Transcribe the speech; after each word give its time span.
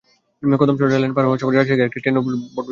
কদমশহর 0.61 0.91
rail line 0.93 1.13
পার 1.15 1.25
হওয়ার 1.25 1.41
সময় 1.41 1.55
রাজশাহীগামী 1.55 1.87
একটি 1.89 1.99
ট্রেন 2.01 2.15
ভটভটিতে 2.17 2.39
ধাক্কা 2.55 2.59
দেয়। 2.61 2.69